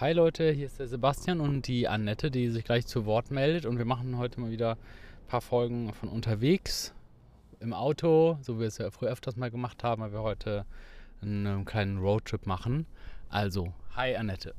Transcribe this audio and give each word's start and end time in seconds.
Hi 0.00 0.12
Leute, 0.12 0.52
hier 0.52 0.66
ist 0.66 0.78
der 0.78 0.86
Sebastian 0.86 1.40
und 1.40 1.66
die 1.66 1.88
Annette, 1.88 2.30
die 2.30 2.50
sich 2.50 2.62
gleich 2.62 2.86
zu 2.86 3.04
Wort 3.04 3.32
meldet. 3.32 3.66
Und 3.66 3.78
wir 3.78 3.84
machen 3.84 4.16
heute 4.16 4.40
mal 4.40 4.48
wieder 4.52 4.74
ein 4.74 5.26
paar 5.26 5.40
Folgen 5.40 5.92
von 5.92 6.08
unterwegs 6.08 6.94
im 7.58 7.72
Auto, 7.72 8.38
so 8.40 8.54
wie 8.54 8.60
wir 8.60 8.68
es 8.68 8.78
ja 8.78 8.92
früher 8.92 9.10
öfters 9.10 9.34
mal 9.34 9.50
gemacht 9.50 9.82
haben, 9.82 10.00
weil 10.00 10.12
wir 10.12 10.22
heute 10.22 10.66
einen 11.20 11.64
kleinen 11.64 11.98
Roadtrip 11.98 12.46
machen. 12.46 12.86
Also, 13.28 13.72
hi 13.96 14.14
Annette. 14.14 14.54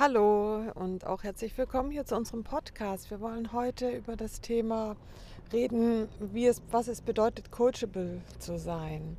Hallo 0.00 0.72
und 0.74 1.06
auch 1.06 1.22
herzlich 1.22 1.56
willkommen 1.56 1.92
hier 1.92 2.04
zu 2.04 2.16
unserem 2.16 2.42
Podcast. 2.42 3.12
Wir 3.12 3.20
wollen 3.20 3.52
heute 3.52 3.90
über 3.90 4.16
das 4.16 4.40
Thema 4.40 4.96
reden, 5.52 6.08
wie 6.18 6.48
es, 6.48 6.60
was 6.72 6.88
es 6.88 7.00
bedeutet, 7.00 7.52
coachable 7.52 8.20
zu 8.40 8.58
sein. 8.58 9.16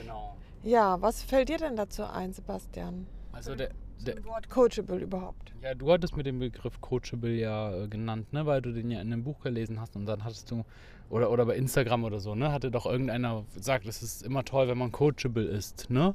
Genau. 0.00 0.38
Ja, 0.62 1.02
was 1.02 1.22
fällt 1.22 1.50
dir 1.50 1.58
denn 1.58 1.76
dazu 1.76 2.02
ein, 2.04 2.32
Sebastian? 2.32 3.06
Also 3.36 3.54
der, 3.54 3.68
der, 4.06 4.24
Wort 4.24 4.48
coachable 4.48 4.96
überhaupt. 4.96 5.52
Ja, 5.62 5.74
du 5.74 5.92
hattest 5.92 6.16
mit 6.16 6.24
dem 6.24 6.38
Begriff 6.38 6.80
coachable 6.80 7.34
ja 7.34 7.84
äh, 7.84 7.86
genannt, 7.86 8.32
ne, 8.32 8.46
weil 8.46 8.62
du 8.62 8.72
den 8.72 8.90
ja 8.90 8.98
in 9.02 9.12
einem 9.12 9.24
Buch 9.24 9.40
gelesen 9.40 9.78
hast 9.78 9.94
und 9.94 10.06
dann 10.06 10.24
hattest 10.24 10.50
du 10.50 10.64
oder 11.10 11.30
oder 11.30 11.44
bei 11.44 11.54
Instagram 11.54 12.04
oder 12.04 12.18
so, 12.18 12.34
ne, 12.34 12.50
hatte 12.50 12.70
doch 12.70 12.86
irgendeiner 12.86 13.44
gesagt, 13.54 13.86
es 13.86 14.02
ist 14.02 14.22
immer 14.22 14.42
toll, 14.42 14.68
wenn 14.68 14.78
man 14.78 14.90
coachable 14.90 15.44
ist, 15.44 15.90
ne? 15.90 16.14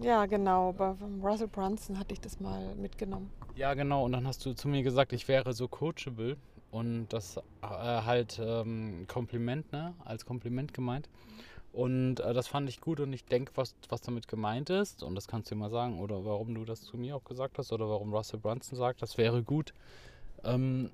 Ja, 0.00 0.24
genau. 0.24 0.72
Bei 0.72 0.94
Russell 1.22 1.48
Brunson 1.48 1.98
hatte 1.98 2.14
ich 2.14 2.20
das 2.22 2.40
mal 2.40 2.74
mitgenommen. 2.76 3.30
Ja, 3.54 3.74
genau. 3.74 4.06
Und 4.06 4.12
dann 4.12 4.26
hast 4.26 4.46
du 4.46 4.54
zu 4.54 4.66
mir 4.66 4.82
gesagt, 4.82 5.12
ich 5.12 5.28
wäre 5.28 5.52
so 5.52 5.68
coachable 5.68 6.38
und 6.70 7.08
das 7.10 7.36
äh, 7.36 7.42
halt 7.60 8.40
ähm, 8.42 9.04
Kompliment, 9.08 9.70
ne, 9.72 9.92
als 10.06 10.24
Kompliment 10.24 10.72
gemeint. 10.72 11.10
Und 11.72 12.18
äh, 12.20 12.34
das 12.34 12.48
fand 12.48 12.68
ich 12.68 12.80
gut 12.80 12.98
und 13.00 13.12
ich 13.12 13.24
denke, 13.24 13.52
was, 13.54 13.74
was 13.88 14.00
damit 14.00 14.26
gemeint 14.26 14.70
ist, 14.70 15.02
und 15.02 15.14
das 15.14 15.28
kannst 15.28 15.50
du 15.50 15.54
mal 15.54 15.70
sagen, 15.70 16.00
oder 16.00 16.24
warum 16.24 16.54
du 16.54 16.64
das 16.64 16.82
zu 16.82 16.96
mir 16.96 17.14
auch 17.14 17.24
gesagt 17.24 17.58
hast, 17.58 17.72
oder 17.72 17.88
warum 17.88 18.12
Russell 18.12 18.40
Brunson 18.40 18.76
sagt, 18.76 19.02
das 19.02 19.18
wäre 19.18 19.42
gut. 19.42 19.72
Ähm, 20.42 20.90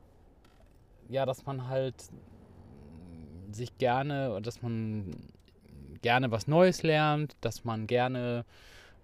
ja, 1.08 1.24
dass 1.24 1.46
man 1.46 1.68
halt 1.68 1.94
sich 3.52 3.78
gerne, 3.78 4.40
dass 4.42 4.60
man 4.60 5.16
gerne 6.02 6.30
was 6.30 6.46
Neues 6.46 6.82
lernt, 6.82 7.36
dass 7.40 7.64
man 7.64 7.86
gerne 7.86 8.44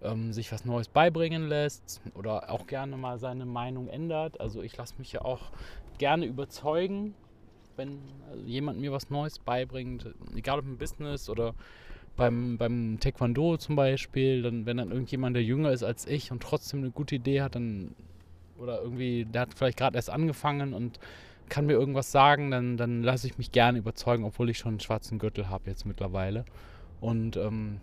ähm, 0.01 0.31
sich 0.31 0.51
was 0.51 0.65
Neues 0.65 0.89
beibringen 0.89 1.47
lässt 1.47 2.01
oder 2.13 2.51
auch 2.51 2.67
gerne 2.67 2.97
mal 2.97 3.17
seine 3.17 3.45
Meinung 3.45 3.87
ändert. 3.87 4.39
Also 4.39 4.61
ich 4.61 4.77
lasse 4.77 4.95
mich 4.99 5.13
ja 5.13 5.21
auch 5.21 5.51
gerne 5.97 6.25
überzeugen 6.25 7.15
wenn 7.75 7.99
also 8.29 8.43
jemand 8.45 8.79
mir 8.79 8.91
was 8.91 9.09
Neues 9.09 9.39
beibringt, 9.39 10.13
egal 10.35 10.59
ob 10.59 10.65
im 10.65 10.77
Business 10.77 11.29
oder 11.29 11.53
beim, 12.15 12.57
beim 12.57 12.99
Taekwondo 12.99 13.57
zum 13.57 13.75
Beispiel, 13.75 14.43
dann, 14.43 14.65
wenn 14.65 14.77
dann 14.77 14.91
irgendjemand, 14.91 15.35
der 15.35 15.43
jünger 15.43 15.71
ist 15.71 15.83
als 15.83 16.05
ich 16.05 16.31
und 16.31 16.43
trotzdem 16.43 16.81
eine 16.81 16.91
gute 16.91 17.15
Idee 17.15 17.41
hat, 17.41 17.55
dann 17.55 17.95
oder 18.57 18.81
irgendwie, 18.81 19.25
der 19.25 19.41
hat 19.41 19.53
vielleicht 19.55 19.77
gerade 19.77 19.95
erst 19.95 20.09
angefangen 20.09 20.73
und 20.73 20.99
kann 21.49 21.65
mir 21.65 21.73
irgendwas 21.73 22.11
sagen, 22.11 22.51
dann, 22.51 22.77
dann 22.77 23.03
lasse 23.03 23.27
ich 23.27 23.37
mich 23.37 23.51
gerne 23.51 23.79
überzeugen, 23.79 24.23
obwohl 24.23 24.49
ich 24.49 24.57
schon 24.57 24.73
einen 24.73 24.79
schwarzen 24.79 25.19
Gürtel 25.19 25.49
habe 25.49 25.69
jetzt 25.69 25.85
mittlerweile. 25.85 26.45
Und 27.01 27.35
ähm, 27.35 27.81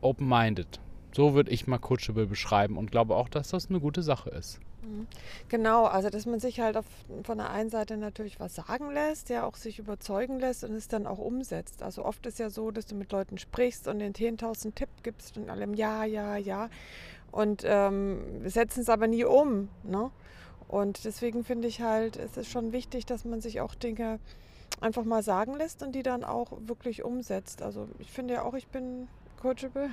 open-minded. 0.00 0.80
So 1.12 1.34
würde 1.34 1.50
ich 1.50 1.66
mal 1.66 1.78
Coachable 1.78 2.26
beschreiben 2.26 2.76
und 2.76 2.90
glaube 2.90 3.16
auch, 3.16 3.28
dass 3.28 3.50
das 3.50 3.68
eine 3.68 3.80
gute 3.80 4.02
Sache 4.02 4.30
ist. 4.30 4.60
Mhm. 4.82 5.06
Genau, 5.48 5.84
also 5.84 6.10
dass 6.10 6.26
man 6.26 6.40
sich 6.40 6.60
halt 6.60 6.76
auf, 6.76 6.86
von 7.24 7.38
der 7.38 7.50
einen 7.50 7.70
Seite 7.70 7.96
natürlich 7.96 8.38
was 8.38 8.54
sagen 8.54 8.90
lässt, 8.90 9.28
ja 9.28 9.44
auch 9.44 9.56
sich 9.56 9.78
überzeugen 9.78 10.38
lässt 10.38 10.64
und 10.64 10.74
es 10.74 10.88
dann 10.88 11.06
auch 11.06 11.18
umsetzt. 11.18 11.82
Also 11.82 12.04
oft 12.04 12.24
ist 12.26 12.38
ja 12.38 12.50
so, 12.50 12.70
dass 12.70 12.86
du 12.86 12.94
mit 12.94 13.12
Leuten 13.12 13.38
sprichst 13.38 13.88
und 13.88 13.98
den 13.98 14.12
10.000 14.12 14.74
Tipp 14.74 14.90
gibst 15.02 15.36
und 15.36 15.50
allem 15.50 15.74
ja, 15.74 16.04
ja, 16.04 16.36
ja 16.36 16.68
und 17.30 17.62
ähm, 17.66 18.48
setzen 18.48 18.80
es 18.80 18.88
aber 18.88 19.06
nie 19.06 19.24
um. 19.24 19.68
Ne? 19.82 20.10
Und 20.66 21.04
deswegen 21.04 21.44
finde 21.44 21.68
ich 21.68 21.80
halt, 21.80 22.16
es 22.16 22.36
ist 22.36 22.50
schon 22.50 22.72
wichtig, 22.72 23.06
dass 23.06 23.24
man 23.24 23.40
sich 23.40 23.60
auch 23.60 23.74
Dinge 23.74 24.18
einfach 24.80 25.04
mal 25.04 25.22
sagen 25.22 25.54
lässt 25.56 25.82
und 25.82 25.94
die 25.94 26.02
dann 26.02 26.24
auch 26.24 26.52
wirklich 26.60 27.02
umsetzt. 27.02 27.62
Also 27.62 27.88
ich 27.98 28.10
finde 28.10 28.34
ja 28.34 28.42
auch, 28.42 28.54
ich 28.54 28.68
bin 28.68 29.08
coachable. 29.38 29.90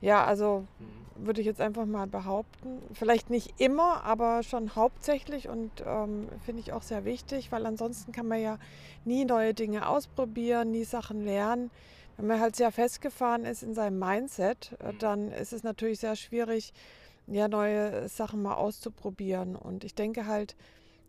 Ja, 0.00 0.24
also 0.24 0.64
mhm. 0.78 1.26
würde 1.26 1.40
ich 1.40 1.46
jetzt 1.46 1.60
einfach 1.60 1.86
mal 1.86 2.06
behaupten. 2.06 2.80
Vielleicht 2.92 3.30
nicht 3.30 3.60
immer, 3.60 4.04
aber 4.04 4.42
schon 4.42 4.76
hauptsächlich 4.76 5.48
und 5.48 5.70
ähm, 5.84 6.28
finde 6.44 6.60
ich 6.60 6.72
auch 6.72 6.82
sehr 6.82 7.04
wichtig, 7.04 7.50
weil 7.50 7.66
ansonsten 7.66 8.12
kann 8.12 8.28
man 8.28 8.40
ja 8.40 8.58
nie 9.04 9.24
neue 9.24 9.54
Dinge 9.54 9.88
ausprobieren, 9.88 10.70
nie 10.70 10.84
Sachen 10.84 11.24
lernen. 11.24 11.70
Wenn 12.16 12.26
man 12.26 12.40
halt 12.40 12.56
sehr 12.56 12.72
festgefahren 12.72 13.44
ist 13.44 13.62
in 13.62 13.74
seinem 13.74 13.98
Mindset, 13.98 14.76
äh, 14.80 14.92
mhm. 14.92 14.98
dann 14.98 15.32
ist 15.32 15.52
es 15.52 15.62
natürlich 15.62 16.00
sehr 16.00 16.16
schwierig, 16.16 16.72
ja, 17.26 17.48
neue 17.48 18.08
Sachen 18.08 18.40
mal 18.42 18.54
auszuprobieren. 18.54 19.54
Und 19.56 19.84
ich 19.84 19.94
denke 19.94 20.26
halt, 20.26 20.56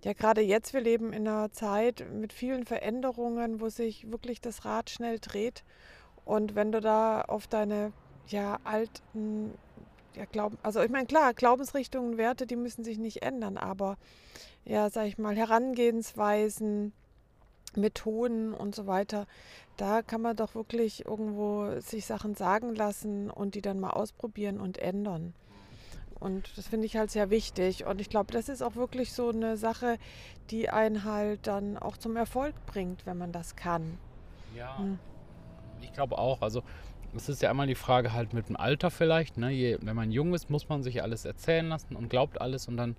ja, 0.04 0.14
gerade 0.14 0.42
jetzt, 0.42 0.74
wir 0.74 0.82
leben 0.82 1.12
in 1.12 1.28
einer 1.28 1.52
Zeit 1.52 2.06
mit 2.14 2.32
vielen 2.32 2.66
Veränderungen, 2.66 3.60
wo 3.60 3.70
sich 3.70 4.10
wirklich 4.10 4.40
das 4.40 4.64
Rad 4.64 4.90
schnell 4.90 5.20
dreht. 5.20 5.64
Und 6.30 6.54
wenn 6.54 6.72
du 6.72 6.80
da 6.80 7.22
auf 7.22 7.48
deine 7.48 7.92
ja, 8.28 8.60
alten 8.64 9.52
ja, 10.16 10.26
Glauben, 10.26 10.60
also 10.62 10.80
ich 10.80 10.92
meine, 10.92 11.08
klar, 11.08 11.34
Glaubensrichtungen, 11.34 12.20
Werte, 12.20 12.46
die 12.46 12.56
müssen 12.56 12.84
sich 12.84 13.00
nicht 13.00 13.24
ändern, 13.24 13.58
aber 13.58 13.98
ja, 14.64 14.92
sag 14.92 15.08
ich 15.08 15.18
mal, 15.18 15.36
Herangehensweisen, 15.36 16.94
Methoden 17.76 18.54
und 18.54 18.76
so 18.76 18.86
weiter, 18.86 19.26
da 19.76 20.04
kann 20.04 20.22
man 20.22 20.36
doch 20.36 20.54
wirklich 20.54 21.04
irgendwo 21.08 21.80
sich 21.80 22.06
Sachen 22.06 22.36
sagen 22.36 22.76
lassen 22.76 23.32
und 23.32 23.56
die 23.56 23.64
dann 23.64 23.80
mal 23.80 23.90
ausprobieren 23.90 24.60
und 24.60 24.78
ändern. 24.78 25.34
Und 26.20 26.56
das 26.60 26.68
finde 26.68 26.86
ich 26.86 26.96
halt 26.96 27.10
sehr 27.10 27.32
wichtig. 27.32 27.88
Und 27.88 28.00
ich 28.02 28.10
glaube, 28.12 28.32
das 28.34 28.50
ist 28.50 28.62
auch 28.62 28.76
wirklich 28.76 29.14
so 29.14 29.30
eine 29.30 29.58
Sache, 29.58 29.98
die 30.52 30.70
einen 30.70 31.06
halt 31.06 31.48
dann 31.48 31.76
auch 31.76 31.98
zum 31.98 32.16
Erfolg 32.16 32.54
bringt, 32.68 33.08
wenn 33.08 33.18
man 33.18 33.32
das 33.32 33.56
kann. 33.56 33.98
Ja. 34.56 34.78
Hm 34.78 35.00
ich 35.82 35.94
glaube 35.94 36.18
auch. 36.18 36.42
Also 36.42 36.64
es 37.16 37.30
ist 37.30 37.42
ja 37.42 37.50
einmal 37.50 37.68
die 37.68 37.76
Frage 37.76 38.14
halt 38.14 38.34
mit 38.34 38.50
dem 38.50 38.58
Alter 38.58 38.92
vielleicht. 38.92 39.38
Ne? 39.38 39.52
Je, 39.52 39.78
wenn 39.82 39.96
man 39.96 40.12
jung 40.12 40.34
ist, 40.34 40.50
muss 40.50 40.70
man 40.70 40.84
sich 40.84 41.02
alles 41.02 41.26
erzählen 41.26 41.68
lassen 41.68 41.96
und 41.96 42.10
glaubt 42.10 42.40
alles. 42.40 42.68
Und 42.68 42.78
dann 42.78 42.96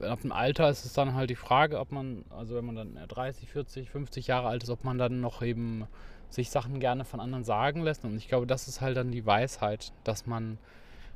ab 0.00 0.20
dem 0.22 0.32
Alter 0.32 0.68
ist 0.68 0.84
es 0.84 0.92
dann 0.92 1.14
halt 1.14 1.30
die 1.30 1.36
Frage, 1.36 1.78
ob 1.78 1.92
man, 1.92 2.24
also 2.30 2.56
wenn 2.56 2.64
man 2.64 2.76
dann 2.76 2.98
30, 3.08 3.48
40, 3.48 3.90
50 3.90 4.26
Jahre 4.26 4.48
alt 4.48 4.62
ist, 4.62 4.70
ob 4.70 4.84
man 4.84 4.98
dann 4.98 5.20
noch 5.20 5.42
eben 5.42 5.86
sich 6.30 6.50
Sachen 6.50 6.80
gerne 6.80 7.04
von 7.04 7.20
anderen 7.20 7.44
sagen 7.44 7.82
lässt. 7.82 8.04
Und 8.04 8.16
ich 8.16 8.28
glaube, 8.28 8.46
das 8.46 8.66
ist 8.66 8.80
halt 8.80 8.96
dann 8.96 9.12
die 9.12 9.24
Weisheit, 9.24 9.92
dass 10.02 10.26
man 10.26 10.58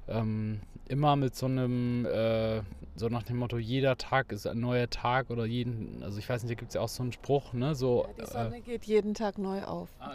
ähm, 0.09 0.61
immer 0.89 1.17
mit 1.17 1.37
so 1.37 1.47
einem, 1.47 2.07
äh, 2.07 2.63
so 2.97 3.09
nach 3.09 3.23
dem 3.23 3.37
Motto, 3.37 3.59
jeder 3.59 3.97
Tag 3.97 4.33
ist 4.33 4.47
ein 4.47 4.61
neuer 4.61 4.89
Tag 4.91 5.31
oder 5.31 5.45
jeden, 5.45 6.03
also 6.03 6.19
ich 6.19 6.29
weiß 6.29 6.43
nicht, 6.43 6.51
da 6.51 6.59
gibt 6.59 6.71
es 6.71 6.75
ja 6.75 6.81
auch 6.81 6.89
so 6.89 7.03
einen 7.03 7.13
Spruch, 7.13 7.53
ne? 7.53 7.75
So, 7.75 8.07
ja, 8.17 8.25
die 8.25 8.31
Sonne 8.31 8.57
äh, 8.57 8.61
geht 8.61 8.85
jeden 8.85 9.15
Tag 9.15 9.39
neu 9.39 9.63
auf. 9.63 9.89
Ah, 10.01 10.15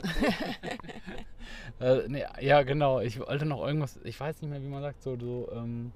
äh, 1.79 2.07
nee, 2.07 2.23
ja, 2.41 2.63
genau. 2.63 2.99
Ich 2.99 3.19
wollte 3.19 3.45
noch 3.45 3.65
irgendwas, 3.65 3.99
ich 4.03 4.19
weiß 4.19 4.41
nicht 4.41 4.49
mehr, 4.49 4.61
wie 4.61 4.67
man 4.67 4.81
sagt, 4.81 5.03
so, 5.03 5.17
so, 5.17 5.49
ähm, 5.53 5.91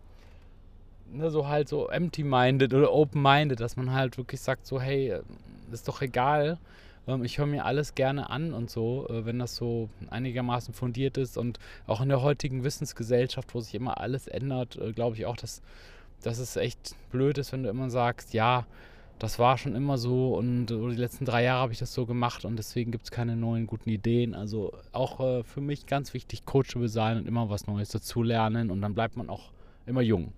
ne, 1.11 1.29
so 1.31 1.47
halt 1.47 1.67
so 1.67 1.87
empty-minded 1.87 2.73
oder 2.73 2.93
open-minded, 2.93 3.59
dass 3.59 3.75
man 3.75 3.91
halt 3.91 4.17
wirklich 4.17 4.41
sagt, 4.41 4.65
so, 4.65 4.79
hey, 4.79 5.19
ist 5.71 5.87
doch 5.87 6.01
egal, 6.01 6.57
ähm, 7.07 7.23
ich 7.23 7.37
höre 7.37 7.45
mir 7.45 7.65
alles 7.65 7.95
gerne 7.95 8.29
an 8.29 8.53
und 8.53 8.69
so, 8.69 9.07
äh, 9.09 9.25
wenn 9.25 9.39
das 9.39 9.55
so 9.55 9.89
einigermaßen 10.09 10.73
fundiert 10.73 11.17
ist. 11.17 11.37
Und 11.37 11.59
auch 11.85 12.01
in 12.01 12.09
der 12.09 12.21
heutigen 12.21 12.63
Wissensgesellschaft, 12.63 13.53
wo 13.53 13.61
sich 13.61 13.75
immer 13.75 13.99
alles 13.99 14.27
ändert, 14.27 14.77
äh, 14.77 14.91
glaube 14.91 15.15
ich 15.15 15.25
auch, 15.25 15.37
dass, 15.37 15.61
dass 16.21 16.39
es 16.39 16.55
echt 16.55 16.95
blöd 17.11 17.37
ist, 17.37 17.51
wenn 17.51 17.63
du 17.63 17.69
immer 17.69 17.89
sagst, 17.89 18.33
ja, 18.33 18.65
das 19.19 19.39
war 19.39 19.57
schon 19.57 19.75
immer 19.75 19.97
so 19.97 20.35
und 20.35 20.67
die 20.67 20.75
letzten 20.75 21.25
drei 21.25 21.43
Jahre 21.43 21.61
habe 21.61 21.73
ich 21.73 21.79
das 21.79 21.91
so 21.93 22.05
gemacht 22.05 22.45
und 22.45 22.55
deswegen 22.57 22.91
gibt 22.91 23.05
es 23.05 23.11
keine 23.11 23.35
neuen 23.35 23.65
guten 23.65 23.89
Ideen. 23.89 24.35
Also 24.35 24.73
auch 24.91 25.19
äh, 25.19 25.43
für 25.43 25.61
mich 25.61 25.87
ganz 25.87 26.13
wichtig, 26.13 26.45
coachable 26.45 26.87
sein 26.87 27.17
und 27.17 27.27
immer 27.27 27.49
was 27.49 27.67
Neues 27.67 27.89
dazulernen 27.89 28.69
und 28.69 28.81
dann 28.81 28.93
bleibt 28.93 29.17
man 29.17 29.29
auch 29.29 29.51
immer 29.87 30.01
jung. 30.01 30.33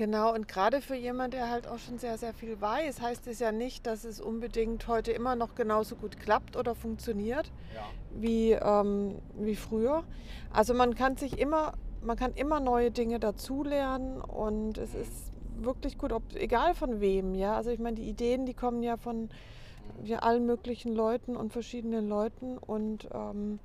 Genau, 0.00 0.32
und 0.32 0.48
gerade 0.48 0.80
für 0.80 0.94
jemanden, 0.94 1.32
der 1.32 1.50
halt 1.50 1.68
auch 1.68 1.78
schon 1.78 1.98
sehr, 1.98 2.16
sehr 2.16 2.32
viel 2.32 2.58
weiß, 2.58 3.02
heißt 3.02 3.26
es 3.26 3.38
ja 3.38 3.52
nicht, 3.52 3.86
dass 3.86 4.04
es 4.04 4.18
unbedingt 4.18 4.88
heute 4.88 5.12
immer 5.12 5.36
noch 5.36 5.54
genauso 5.54 5.94
gut 5.94 6.18
klappt 6.18 6.56
oder 6.56 6.74
funktioniert 6.74 7.52
ja. 7.74 7.82
wie, 8.14 8.52
ähm, 8.52 9.18
wie 9.34 9.56
früher. 9.56 10.04
Also 10.54 10.72
man 10.72 10.94
kann 10.94 11.18
sich 11.18 11.38
immer, 11.38 11.74
man 12.02 12.16
kann 12.16 12.32
immer 12.32 12.60
neue 12.60 12.90
Dinge 12.90 13.20
dazulernen 13.20 14.22
und 14.22 14.78
es 14.78 14.94
ist 14.94 15.32
wirklich 15.58 15.98
gut, 15.98 16.12
ob, 16.12 16.22
egal 16.34 16.74
von 16.74 17.02
wem, 17.02 17.34
ja. 17.34 17.54
Also 17.54 17.68
ich 17.68 17.78
meine, 17.78 17.96
die 17.96 18.08
Ideen, 18.08 18.46
die 18.46 18.54
kommen 18.54 18.82
ja 18.82 18.96
von 18.96 19.28
ja, 20.02 20.20
allen 20.20 20.46
möglichen 20.46 20.94
Leuten 20.94 21.36
und 21.36 21.52
verschiedenen 21.52 22.08
Leuten 22.08 22.56
und 22.56 23.06
ähm, 23.12 23.58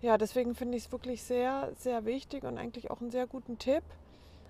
ja, 0.00 0.16
deswegen 0.16 0.54
finde 0.54 0.76
ich 0.76 0.84
es 0.84 0.92
wirklich 0.92 1.24
sehr, 1.24 1.72
sehr 1.76 2.04
wichtig 2.04 2.44
und 2.44 2.56
eigentlich 2.56 2.88
auch 2.92 3.00
einen 3.00 3.10
sehr 3.10 3.26
guten 3.26 3.58
Tipp 3.58 3.82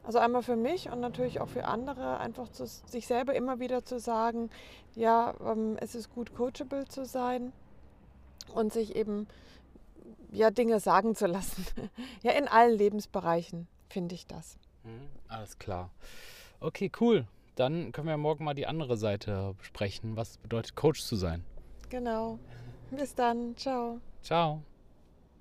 also 0.02 0.18
einmal 0.18 0.42
für 0.42 0.56
mich 0.56 0.90
und 0.90 1.00
natürlich 1.00 1.40
auch 1.40 1.48
für 1.48 1.64
andere, 1.64 2.18
einfach 2.18 2.48
zu, 2.48 2.66
sich 2.66 3.06
selber 3.06 3.34
immer 3.34 3.60
wieder 3.60 3.84
zu 3.84 3.98
sagen, 3.98 4.50
ja, 4.94 5.34
ähm, 5.44 5.76
es 5.80 5.94
ist 5.94 6.12
gut, 6.12 6.34
coachable 6.34 6.86
zu 6.86 7.04
sein 7.04 7.52
und 8.54 8.72
sich 8.72 8.96
eben 8.96 9.28
ja 10.30 10.50
Dinge 10.50 10.80
sagen 10.80 11.14
zu 11.14 11.26
lassen. 11.26 11.64
ja, 12.22 12.32
in 12.32 12.48
allen 12.48 12.76
Lebensbereichen 12.76 13.68
finde 13.88 14.14
ich 14.14 14.26
das. 14.26 14.58
Mhm, 14.84 15.08
alles 15.28 15.58
klar. 15.58 15.90
Okay, 16.60 16.90
cool. 17.00 17.26
Dann 17.54 17.92
können 17.92 18.08
wir 18.08 18.16
morgen 18.16 18.44
mal 18.44 18.54
die 18.54 18.66
andere 18.66 18.96
Seite 18.96 19.54
besprechen, 19.58 20.16
was 20.16 20.38
bedeutet, 20.38 20.74
Coach 20.74 21.02
zu 21.02 21.16
sein. 21.16 21.44
Genau. 21.90 22.38
Bis 22.90 23.14
dann. 23.14 23.56
Ciao. 23.56 24.00
Ciao. 24.22 24.62